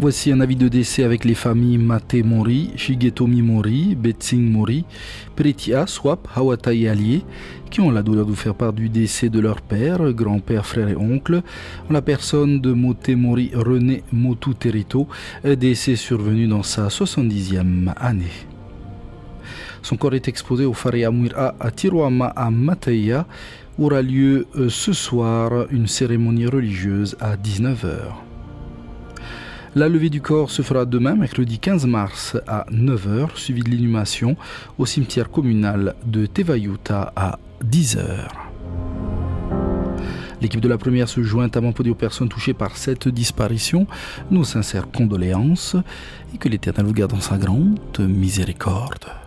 Voici 0.00 0.32
un 0.32 0.40
avis 0.40 0.56
de 0.56 0.68
décès 0.68 1.04
avec 1.04 1.26
les 1.26 1.34
familles 1.34 1.76
Mate 1.76 2.14
Mori, 2.24 2.70
Shigetomi 2.74 3.42
Mori, 3.42 3.94
Betsing 3.94 4.50
Mori, 4.50 4.86
Pretia, 5.36 5.86
Swap, 5.86 6.26
Hawata 6.34 6.72
et 6.72 6.90
qui 7.70 7.82
ont 7.82 7.90
la 7.90 8.02
douleur 8.02 8.24
de 8.24 8.32
faire 8.32 8.54
part 8.54 8.72
du 8.72 8.88
décès 8.88 9.28
de 9.28 9.38
leur 9.40 9.60
père, 9.60 10.10
grand-père, 10.14 10.64
frère 10.64 10.88
et 10.88 10.96
oncle, 10.96 11.42
en 11.90 11.92
la 11.92 12.00
personne 12.00 12.62
de 12.62 12.72
Mote 12.72 13.10
Mori 13.10 13.50
René 13.52 14.02
Motu 14.10 14.54
Terito, 14.54 15.06
décès 15.44 15.96
survenu 15.96 16.46
dans 16.46 16.62
sa 16.62 16.88
70e 16.88 17.92
année. 17.98 18.46
Son 19.82 19.98
corps 19.98 20.14
est 20.14 20.28
exposé 20.28 20.64
au 20.64 20.72
Faria 20.72 21.10
Muira 21.10 21.54
à 21.60 21.70
Tiroama 21.70 22.28
à 22.28 22.50
Mateia, 22.50 23.26
aura 23.78 24.00
lieu 24.00 24.46
euh, 24.56 24.70
ce 24.70 24.94
soir 24.94 25.66
une 25.70 25.86
cérémonie 25.86 26.46
religieuse 26.46 27.18
à 27.20 27.36
19h. 27.36 28.29
La 29.76 29.88
levée 29.88 30.10
du 30.10 30.20
corps 30.20 30.50
se 30.50 30.62
fera 30.62 30.84
demain, 30.84 31.14
mercredi 31.14 31.60
15 31.60 31.86
mars 31.86 32.36
à 32.48 32.66
9h, 32.72 33.36
suivi 33.36 33.62
de 33.62 33.70
l'inhumation 33.70 34.36
au 34.78 34.86
cimetière 34.86 35.30
communal 35.30 35.94
de 36.04 36.26
Tevayuta 36.26 37.12
à 37.14 37.38
10h. 37.64 38.26
L'équipe 40.40 40.60
de 40.60 40.68
la 40.68 40.76
première 40.76 41.08
se 41.08 41.22
joint 41.22 41.48
à 41.54 41.60
aux 41.60 41.94
personnes 41.94 42.28
touchées 42.28 42.54
par 42.54 42.76
cette 42.76 43.06
disparition. 43.06 43.86
Nos 44.32 44.42
sincères 44.42 44.90
condoléances 44.90 45.76
et 46.34 46.38
que 46.38 46.48
l'Éternel 46.48 46.86
vous 46.86 46.92
garde 46.92 47.12
dans 47.12 47.20
sa 47.20 47.38
grande 47.38 47.78
miséricorde. 48.00 49.20